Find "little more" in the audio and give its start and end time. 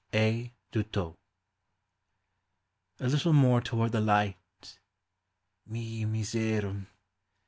3.07-3.61